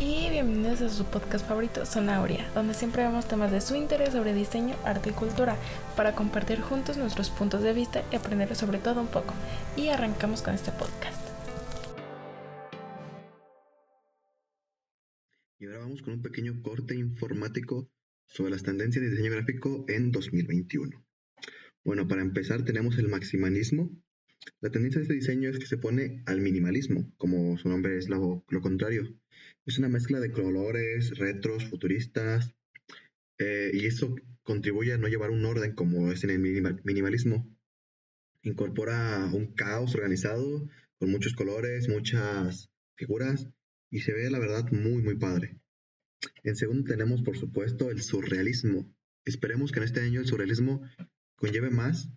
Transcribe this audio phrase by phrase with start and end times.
[0.00, 4.32] y bienvenidos a su podcast favorito, Sonauria, donde siempre vemos temas de su interés sobre
[4.32, 5.58] diseño, arte y cultura,
[5.94, 9.34] para compartir juntos nuestros puntos de vista y aprender sobre todo un poco.
[9.76, 11.20] Y arrancamos con este podcast.
[15.58, 17.90] Y ahora vamos con un pequeño corte informático
[18.26, 21.04] sobre las tendencias de diseño gráfico en 2021.
[21.84, 23.90] Bueno, para empezar tenemos el maximalismo.
[24.62, 28.08] La tendencia de este diseño es que se pone al minimalismo, como su nombre es
[28.08, 29.14] lo, contrario.
[29.66, 32.54] Es una mezcla de colores, retros, futuristas,
[33.38, 36.40] eh, y eso contribuye a no llevar un orden como es en el
[36.84, 37.46] minimalismo.
[38.42, 40.68] Incorpora un caos organizado
[40.98, 43.48] con muchos colores, muchas figuras,
[43.90, 45.58] y se ve la verdad muy, muy padre.
[46.42, 48.92] En segundo tenemos, por supuesto, el surrealismo.
[49.24, 50.82] Esperemos que en este año el surrealismo
[51.36, 52.10] conlleve más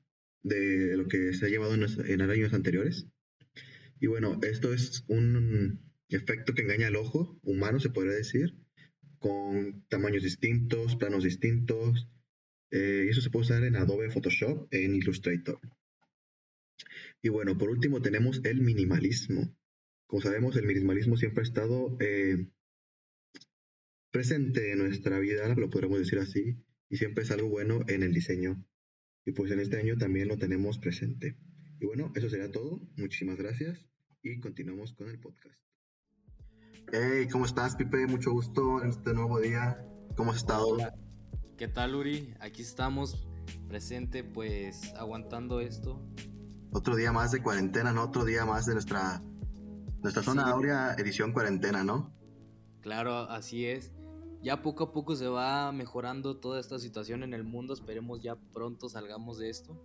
[0.44, 3.07] de lo que se ha llevado en, años anteriores.
[3.99, 8.55] Y bueno, esto es un efecto que engaña al ojo humano, se podría decir,
[9.20, 12.10] con tamaños distintos, planos distintos.
[12.71, 15.60] Eh, eso se puede usar en Adobe Photoshop, en Illustrator.
[17.21, 19.55] Y bueno, por último tenemos el minimalismo.
[20.07, 22.48] Como sabemos, el minimalismo siempre ha estado eh,
[24.12, 26.57] presente en nuestra vida, lo podríamos decir así,
[26.90, 28.63] y siempre es algo bueno en el diseño.
[29.26, 31.38] Y pues en este año también lo tenemos presente.
[31.79, 32.82] Y bueno, eso sería todo.
[32.98, 33.88] Muchísimas gracias
[34.21, 35.73] y continuamos con el podcast.
[36.91, 38.07] Hey, ¿cómo estás, Pipe?
[38.07, 39.84] Mucho gusto en este nuevo día.
[40.15, 40.77] ¿Cómo has estado?
[41.57, 42.34] ¿Qué tal, Uri?
[42.39, 43.27] Aquí estamos
[43.67, 46.01] presente, pues aguantando esto.
[46.71, 48.04] Otro día más de cuarentena, ¿no?
[48.04, 49.21] Otro día más de nuestra,
[50.01, 52.13] nuestra zona áurea edición cuarentena, ¿no?
[52.81, 53.91] Claro, así es
[54.43, 57.73] ya poco a poco se va mejorando toda esta situación en el mundo.
[57.73, 59.81] Esperemos ya pronto salgamos de esto.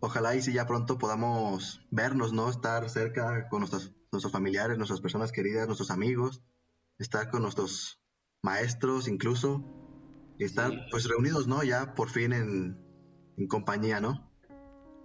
[0.00, 2.50] Ojalá y si ya pronto podamos vernos, ¿no?
[2.50, 6.42] Estar cerca con nuestros, nuestros familiares, nuestras personas queridas, nuestros amigos,
[6.98, 8.00] estar con nuestros
[8.42, 9.64] maestros incluso,
[10.38, 11.62] y estar pues reunidos, ¿no?
[11.62, 12.78] Ya por fin en,
[13.36, 14.30] en, compañía, ¿no?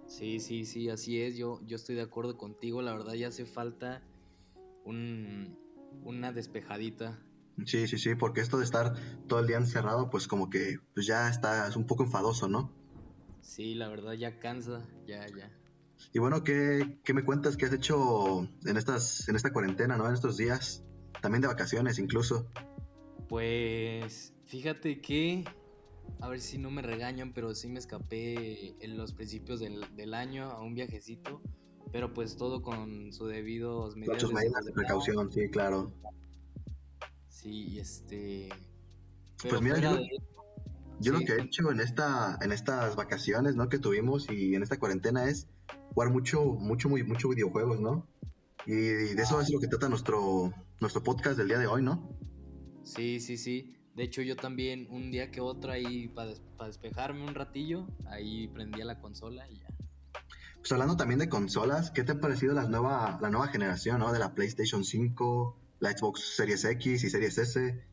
[0.06, 1.36] Sí, sí, sí, así es.
[1.36, 2.82] Yo, yo estoy de acuerdo contigo.
[2.82, 4.02] La verdad ya hace falta
[4.84, 5.56] un,
[6.04, 7.20] una despejadita
[7.66, 8.94] Sí, sí, sí, porque esto de estar
[9.26, 12.72] todo el día encerrado, pues como que pues ya está, es un poco enfadoso, ¿no?
[13.40, 15.50] Sí, la verdad ya cansa, ya, ya.
[16.12, 20.06] Y bueno, ¿qué, qué me cuentas que has hecho en, estas, en esta cuarentena, ¿no?
[20.08, 20.84] En estos días,
[21.20, 22.46] también de vacaciones incluso.
[23.28, 25.44] Pues fíjate que,
[26.20, 30.14] a ver si no me regañan, pero sí me escapé en los principios del, del
[30.14, 31.40] año a un viajecito,
[31.92, 35.92] pero pues todo con su debido medidas, medidas de precaución, sí, claro.
[37.28, 38.48] Sí, este.
[39.48, 39.98] pues mira,
[41.00, 43.68] yo, lo que he hecho en esta, en estas vacaciones, ¿no?
[43.68, 45.48] Que tuvimos y en esta cuarentena es
[45.94, 48.06] jugar mucho, mucho, muy, mucho videojuegos, ¿no?
[48.66, 52.16] Y de eso es lo que trata nuestro, nuestro podcast del día de hoy, ¿no?
[52.84, 53.76] Sí, sí, sí.
[53.94, 56.34] De hecho, yo también un día que otro ahí para
[56.66, 59.66] despejarme un ratillo, ahí prendía la consola y ya.
[60.58, 64.12] Pues hablando también de consolas, ¿qué te ha parecido la nueva, la nueva generación, ¿no?
[64.12, 67.84] De la PlayStation 5, la Xbox Series X y Series S.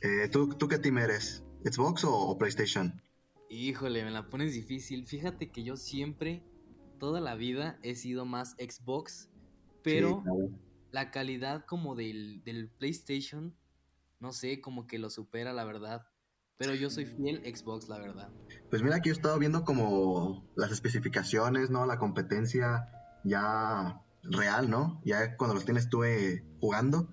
[0.00, 1.42] Eh, ¿tú, ¿tú, qué team eres?
[1.64, 3.02] ¿Xbox o, PlayStation?
[3.50, 5.06] Híjole, me la pones difícil.
[5.06, 6.42] Fíjate que yo siempre,
[7.02, 9.28] toda la vida, he sido más Xbox,
[9.82, 10.22] pero
[10.92, 13.56] la calidad como del, del PlayStation,
[14.20, 16.06] no sé, como que lo supera, la verdad.
[16.58, 18.30] Pero yo soy fiel Xbox, la verdad.
[18.70, 21.86] Pues mira, aquí he estado viendo como las especificaciones, ¿no?
[21.86, 22.88] La competencia
[23.24, 25.00] ya real, ¿no?
[25.04, 26.02] Ya cuando los tienes tú
[26.60, 27.12] jugando.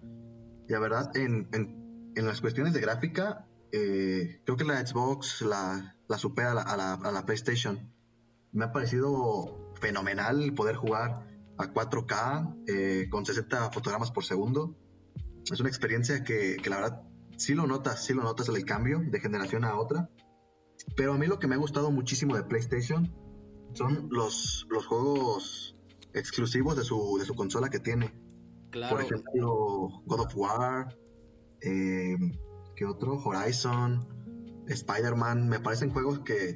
[0.68, 5.96] Y la verdad, en, en, las cuestiones de gráfica, eh, creo que la Xbox la,
[6.08, 7.92] la supera a la, a, la, PlayStation.
[8.52, 14.76] Me ha parecido fenomenal poder jugar a 4K eh, con 60 fotogramas por segundo.
[15.52, 17.02] Es una experiencia que, que, la verdad
[17.38, 20.10] sí lo notas, sí lo notas el cambio de generación a otra.
[20.96, 23.14] Pero a mí lo que me ha gustado muchísimo de PlayStation
[23.74, 25.76] son los, los juegos
[26.14, 28.14] exclusivos de su, de su consola que tiene.
[28.72, 30.98] Por ejemplo, God of War,
[31.62, 32.16] eh,
[32.76, 33.14] ¿qué otro?
[33.18, 34.08] Horizon,
[34.68, 36.56] Spider-Man, me parecen juegos que,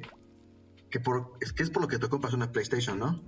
[0.94, 3.20] que, por, es que es por lo que te compras una PlayStation, ¿no?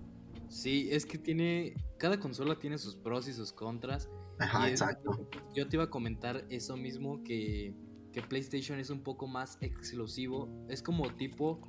[0.49, 4.09] Sí, es que tiene, cada consola tiene sus pros y sus contras.
[4.39, 5.29] Ajá, exacto.
[5.53, 7.75] yo te iba a comentar eso mismo, que,
[8.13, 11.61] que PlayStation es un poco más exclusivo, es como tipo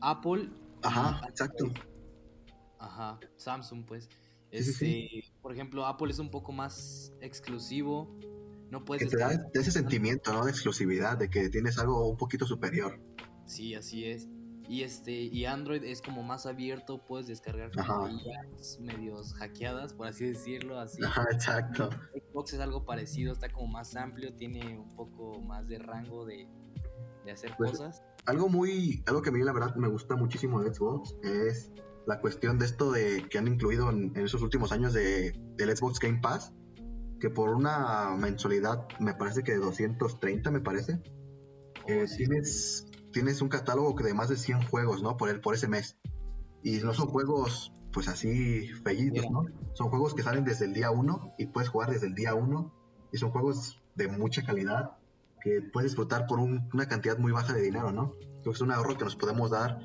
[0.00, 0.48] Apple.
[0.84, 1.70] Ajá, exacto.
[2.78, 4.08] Ajá, Samsung pues.
[4.50, 8.18] Este, por ejemplo, Apple es un poco más exclusivo.
[8.70, 10.46] No puedes que te da ese sentimiento, ¿no?
[10.46, 12.98] De exclusividad, de que tienes algo un poquito superior.
[13.44, 14.30] Sí, así es.
[14.68, 17.70] Y este, y Android es como más abierto, puedes descargar
[18.80, 21.02] medios hackeadas, por así decirlo, así.
[21.04, 21.90] Ajá, exacto.
[22.30, 26.48] Xbox es algo parecido, está como más amplio, tiene un poco más de rango de,
[27.30, 28.02] hacer pues, cosas.
[28.26, 31.72] Algo muy, algo que a mí la verdad me gusta muchísimo de Xbox es
[32.06, 35.98] la cuestión de esto de que han incluido en, esos últimos años de, del Xbox
[35.98, 36.52] Game Pass,
[37.20, 41.00] que por una mensualidad me parece que de 230 me parece,
[41.86, 45.16] eh, tienes, tienes un catálogo de más de 100 juegos, ¿no?
[45.16, 45.98] Por, el, por ese mes.
[46.62, 49.44] Y no son juegos, pues así, fellitos, ¿no?
[49.74, 52.72] Son juegos que salen desde el día 1 y puedes jugar desde el día 1.
[53.12, 54.96] Y son juegos de mucha calidad
[55.42, 58.12] que puedes disfrutar por una cantidad muy baja de dinero, ¿no?
[58.12, 59.80] Creo que es un ahorro que nos podemos dar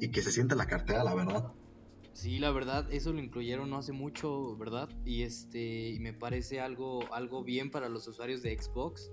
[0.00, 1.52] y que se sienta en la cartera, la verdad.
[2.12, 4.88] Sí, la verdad, eso lo incluyeron no hace mucho, ¿verdad?
[5.04, 9.10] Y este, me parece algo, algo bien para los usuarios de Xbox.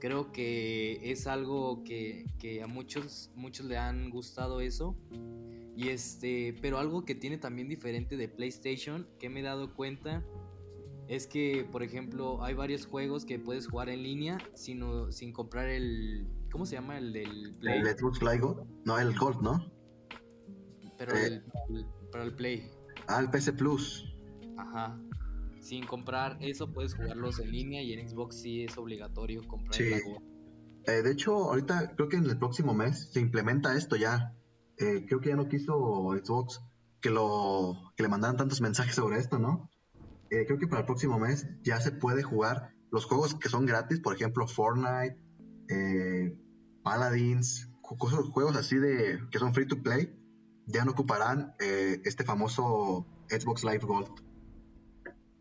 [0.00, 4.96] Creo que es algo que, a muchos, muchos le han gustado eso.
[5.76, 10.24] Y este, pero algo que tiene también diferente de PlayStation, que me he dado cuenta,
[11.06, 14.82] es que, por ejemplo, hay varios juegos que puedes jugar en línea sin,
[15.12, 16.26] sin comprar el.
[16.50, 16.98] ¿Cómo se llama?
[16.98, 17.80] El del Play.
[17.80, 18.40] ¿El Xbox Play
[18.84, 19.70] No, el Gold, ¿no?
[20.96, 22.70] Pero eh, el, para el Play.
[23.06, 24.14] Ah, el PC Plus.
[24.56, 24.98] Ajá
[25.60, 29.92] sin comprar eso puedes jugarlos en línea y en Xbox sí es obligatorio comprar sí.
[30.86, 34.34] Eh, de hecho, ahorita creo que en el próximo mes se implementa esto ya.
[34.78, 36.60] Eh, creo que ya no quiso Xbox
[37.00, 39.68] que lo que le mandaran tantos mensajes sobre esto, ¿no?
[40.30, 43.66] Eh, creo que para el próximo mes ya se puede jugar los juegos que son
[43.66, 45.16] gratis, por ejemplo Fortnite,
[46.82, 50.12] Paladins, juegos así de que son free to play,
[50.66, 54.29] ya no ocuparán este famoso Xbox Live Gold.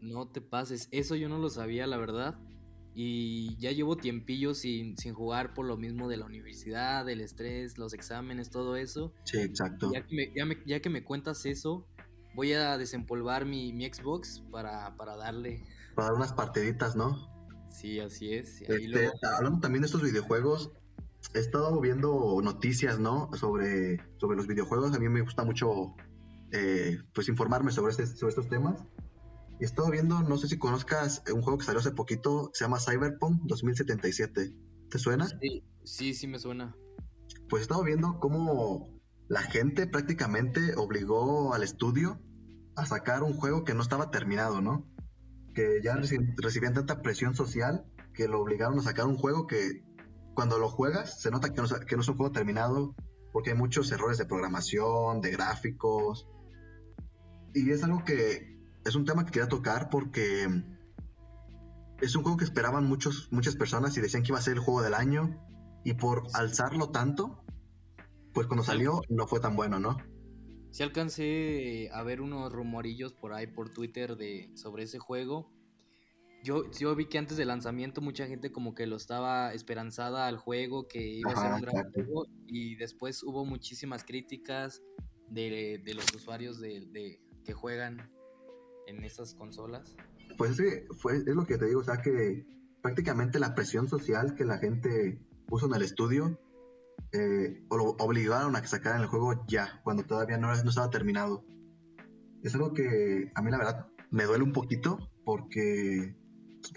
[0.02, 2.40] No te pases, eso yo no lo sabía, la verdad.
[2.96, 7.78] Y ya llevo tiempillo sin, sin jugar por lo mismo de la universidad, del estrés,
[7.78, 9.14] los exámenes, todo eso.
[9.24, 9.92] Sí, exacto.
[9.94, 11.86] Ya que me, ya que me cuentas eso,
[12.36, 15.64] voy a desempolvar mi, Xbox para, darle.
[15.96, 17.28] Para dar unas partiditas, ¿no?
[17.70, 18.62] Sí, así es.
[18.62, 20.72] Este, hablando también de estos videojuegos,
[21.34, 23.30] he estado viendo noticias, ¿no?
[23.34, 24.94] Sobre, sobre los videojuegos.
[24.94, 25.96] A mí me gusta mucho,
[26.52, 28.86] eh, pues, informarme sobre, este, sobre estos temas.
[29.60, 32.80] Y estado viendo, no sé si conozcas un juego que salió hace poquito, se llama
[32.80, 34.54] Cyberpunk 2077.
[34.90, 35.28] ¿Te suena?
[35.28, 36.76] Sí, sí, sí me suena.
[37.50, 38.90] Pues he estado viendo cómo
[39.28, 42.22] la gente prácticamente obligó al estudio
[42.76, 44.90] a sacar un juego que no estaba terminado, ¿no?
[45.54, 49.84] Que ya recibían tanta presión social que lo obligaron a sacar un juego que
[50.36, 52.96] cuando lo juegas se nota que no, que no es un juego terminado
[53.34, 56.28] porque hay muchos errores de programación, de gráficos.
[57.54, 58.59] Y es algo que
[58.90, 60.48] es un tema que quería tocar porque
[62.02, 64.60] es un juego que esperaban muchos, muchas personas y decían que iba a ser el
[64.60, 65.40] juego del año.
[65.84, 67.44] Y por alzarlo tanto,
[68.34, 69.98] pues cuando salió no fue tan bueno, ¿no?
[70.72, 75.52] Sí alcancé a ver unos rumorillos por ahí por Twitter de sobre ese juego.
[76.44, 80.38] Yo, yo vi que antes del lanzamiento mucha gente como que lo estaba esperanzada al
[80.38, 82.26] juego, que iba a ser un gran juego.
[82.48, 84.82] Y después hubo muchísimas críticas
[85.28, 88.10] de, los usuarios de, que juegan
[88.90, 89.96] en esas consolas?
[90.38, 92.46] Pues es, fue, es lo que te digo, o sea que
[92.82, 96.40] prácticamente la presión social que la gente puso en el estudio
[97.12, 101.46] eh, lo obligaron a que sacaran el juego ya, cuando todavía no, no estaba terminado.
[102.44, 106.16] Es algo que a mí la verdad me duele un poquito porque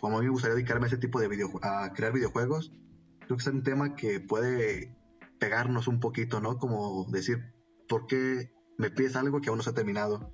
[0.00, 2.72] como a mí me gustaría dedicarme a ese tipo de videojuegos, a crear videojuegos,
[3.20, 4.96] creo que es un tema que puede
[5.38, 6.58] pegarnos un poquito, ¿no?
[6.58, 7.52] Como decir,
[7.88, 10.32] ¿por qué me pides algo que aún no se ha terminado?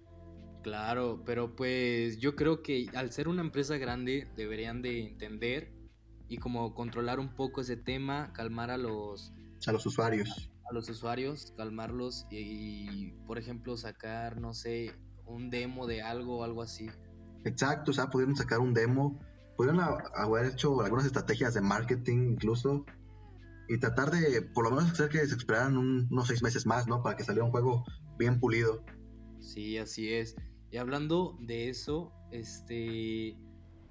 [0.62, 5.72] Claro, pero pues yo creo que al ser una empresa grande deberían de entender
[6.28, 9.32] y como controlar un poco ese tema, calmar a los
[9.66, 10.50] a los usuarios.
[10.68, 16.44] A, los usuarios, calmarlos y, por ejemplo sacar, no sé, un demo de algo o
[16.44, 16.90] algo así.
[17.44, 19.18] Exacto, o sea, pudieron sacar un demo,
[19.56, 22.84] pudieron haber hecho algunas estrategias de marketing incluso
[23.68, 27.02] y tratar de por lo menos hacer que se esperaran unos seis meses más, ¿no?
[27.02, 27.84] Para que saliera un juego
[28.18, 28.84] bien pulido.
[29.40, 30.36] Sí, así es.
[30.70, 33.36] Y hablando de eso, este,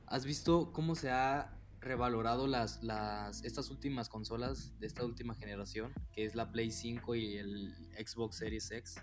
[0.06, 5.94] ¿has visto cómo se ha revalorado las, las, estas últimas consolas de esta última generación,
[6.12, 8.96] que es la Play 5 y el Xbox Series X?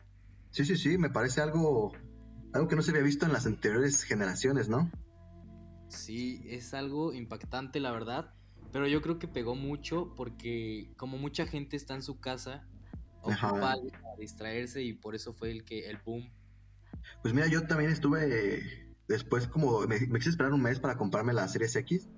[0.51, 1.93] Sí, sí, sí, me parece algo,
[2.53, 4.91] algo que no se había visto en las anteriores generaciones, ¿no?
[5.89, 8.35] Sí, es algo impactante, la verdad.
[8.73, 12.67] Pero yo creo que pegó mucho porque como mucha gente está en su casa,
[13.25, 13.77] para
[14.19, 16.31] distraerse y por eso fue el que el boom
[17.23, 21.49] pues mira, yo también estuve después como me, quise esperar un mes para comprarme la
[21.49, 22.09] Series X,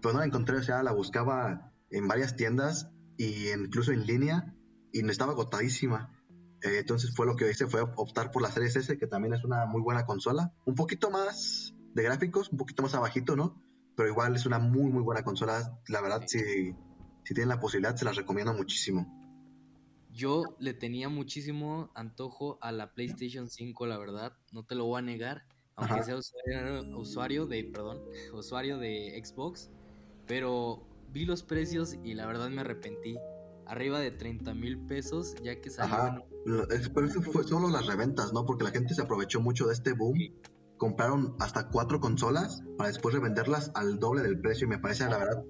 [0.00, 4.54] pero no la encontré, o sea, la buscaba en varias tiendas y incluso en línea
[4.92, 6.16] y no estaba agotadísima.
[6.62, 9.44] Eh, entonces fue lo que hice, fue optar por la Series S, que también es
[9.44, 10.52] una muy buena consola.
[10.66, 13.62] Un poquito más de gráficos, un poquito más abajito, ¿no?
[13.96, 15.78] Pero igual es una muy, muy buena consola.
[15.88, 16.38] La verdad, si,
[17.24, 19.19] si tienen la posibilidad, se las recomiendo muchísimo.
[20.12, 24.98] Yo le tenía muchísimo antojo a la PlayStation 5, la verdad, no te lo voy
[24.98, 25.44] a negar,
[25.76, 28.02] aunque sea usuario, de, perdón,
[28.34, 29.70] usuario de Xbox,
[30.26, 33.18] pero vi los precios y la verdad me arrepentí.
[33.66, 35.94] Arriba de 30 mil pesos, ya que salió.
[35.94, 36.24] Ajá.
[36.44, 38.44] Pero eso fue solo las reventas, ¿no?
[38.44, 40.18] Porque la gente se aprovechó mucho de este boom.
[40.76, 44.66] Compraron hasta cuatro consolas para después revenderlas al doble del precio.
[44.66, 45.44] Y me parece, la verdad,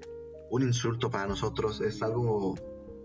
[0.51, 1.81] un insulto para nosotros.
[1.81, 2.57] Es algo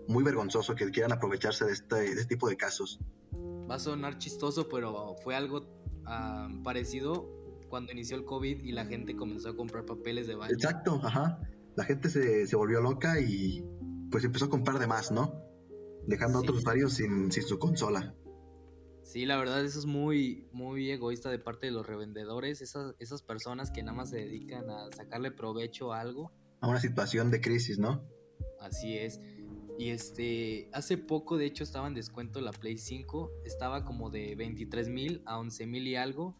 [0.08, 3.00] muy vergonzoso que quieran aprovecharse de este, de este tipo de casos.
[3.70, 5.66] Va a sonar chistoso, pero fue algo
[6.04, 7.28] ah, parecido
[7.68, 10.54] cuando inició el COVID y la gente comenzó a comprar papeles de baño.
[10.54, 11.40] Exacto, ajá.
[11.74, 13.64] La gente se, se volvió loca y
[14.10, 15.42] pues empezó a comprar de más, ¿no?
[16.06, 18.14] Dejando a otros usuarios sin, sin, su consola.
[19.02, 23.22] Sí, la verdad eso es muy, muy egoísta de parte de los revendedores, esas, esas
[23.22, 26.32] personas que nada más se dedican a sacarle provecho a algo.
[26.60, 28.08] A una situación de crisis, ¿no?
[28.60, 29.20] Así es.
[29.78, 34.34] Y este, hace poco de hecho estaba en descuento la Play 5, estaba como de
[34.34, 36.34] 23 mil a 11 mil y algo,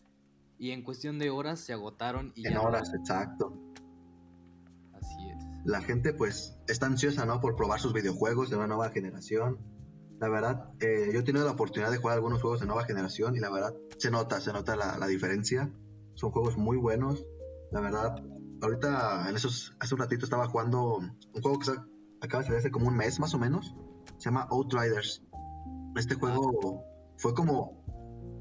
[0.58, 2.32] y en cuestión de horas se agotaron.
[2.34, 3.52] Y en horas, exacto.
[4.94, 5.44] Así es.
[5.64, 7.40] La gente pues está ansiosa, ¿no?
[7.40, 9.58] Por probar sus videojuegos de una nueva generación.
[10.18, 13.36] La verdad, eh, yo he tenido la oportunidad de jugar algunos juegos de nueva generación
[13.36, 15.70] y la verdad se nota, se nota la, la diferencia.
[16.14, 17.26] Son juegos muy buenos.
[17.70, 18.16] La verdad,
[18.62, 21.66] ahorita en esos, hace un ratito estaba jugando un juego que
[22.20, 23.74] acaba de salir hace como un mes más o menos.
[24.18, 25.22] Se llama Outriders.
[25.96, 26.84] Este juego
[27.16, 27.84] fue como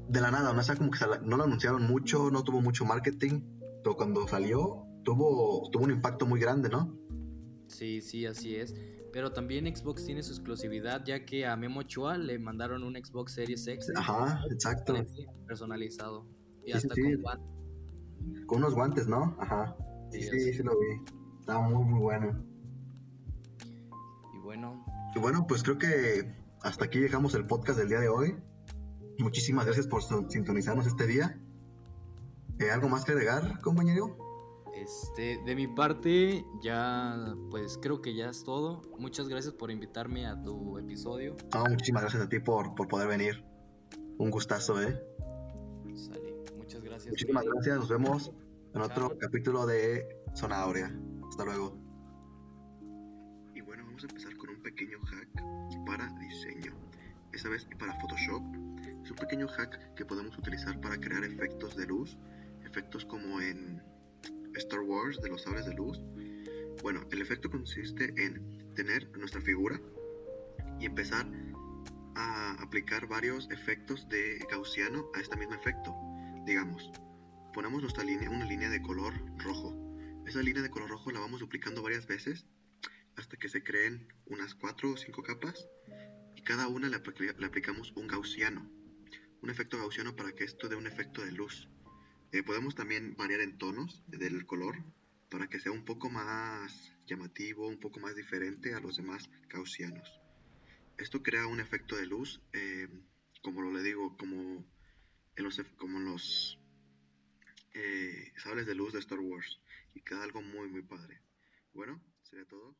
[0.08, 0.60] de la nada, ¿no?
[0.60, 3.42] O como que no lo anunciaron mucho, no tuvo mucho marketing,
[3.82, 6.96] pero cuando salió tuvo, tuvo un impacto muy grande, ¿no?
[7.66, 8.74] Sí, sí, así es.
[9.12, 13.32] Pero también Xbox tiene su exclusividad, ya que a Memo Chua le mandaron un Xbox
[13.32, 13.90] Series X.
[13.96, 14.94] Ajá, exacto.
[15.46, 16.26] Personalizado.
[16.64, 18.46] Y hasta con guantes.
[18.46, 19.36] Con unos guantes, ¿no?
[19.40, 19.74] Ajá.
[20.10, 20.86] Sí, sí, sí, lo vi.
[21.40, 22.55] Estaba muy, muy bueno
[24.56, 24.84] bueno.
[25.14, 28.36] Y bueno, pues creo que hasta aquí dejamos el podcast del día de hoy.
[29.18, 31.38] Muchísimas gracias por sintonizarnos este día.
[32.58, 34.16] Eh, ¿Algo más que agregar, compañero?
[34.74, 38.82] Este, de mi parte, ya, pues creo que ya es todo.
[38.98, 41.36] Muchas gracias por invitarme a tu episodio.
[41.68, 43.44] muchísimas gracias a ti por, por poder venir.
[44.18, 45.00] Un gustazo, ¿eh?
[45.94, 46.44] Sale.
[46.56, 47.12] Muchas gracias.
[47.12, 47.78] Muchísimas gracias.
[47.78, 48.32] Nos vemos
[48.74, 50.94] en otro capítulo de Zona Aurea.
[51.28, 51.78] Hasta luego.
[53.54, 54.35] Y bueno, vamos a empezar
[54.66, 55.28] pequeño hack
[55.86, 56.74] para diseño.
[57.32, 58.42] Esta vez para Photoshop.
[59.04, 62.18] Es un pequeño hack que podemos utilizar para crear efectos de luz.
[62.64, 63.80] Efectos como en
[64.56, 66.00] Star Wars de los sables de luz.
[66.82, 69.80] Bueno, el efecto consiste en tener nuestra figura
[70.80, 71.24] y empezar
[72.16, 75.94] a aplicar varios efectos de gaussiano a este mismo efecto.
[76.44, 76.90] Digamos,
[77.54, 79.76] ponemos nuestra línea, una línea de color rojo.
[80.26, 82.46] Esa línea de color rojo la vamos duplicando varias veces
[83.16, 85.68] hasta que se creen unas 4 o 5 capas
[86.34, 88.70] y cada una le, aplicamos un gaussiano,
[89.40, 91.68] un efecto gaussiano para que esto dé un efecto de luz.
[92.32, 94.76] Eh, podemos también variar en tonos del color
[95.30, 100.20] para que sea un poco más llamativo, un poco más diferente a los demás gaussianos.
[100.98, 102.88] Esto crea un efecto de luz, eh,
[103.42, 104.64] como lo le digo, como
[105.36, 106.58] en los, como los
[107.74, 109.60] eh, sables de luz de Star Wars
[109.94, 111.20] y queda algo muy muy padre.
[111.74, 112.74] Bueno, sería todo.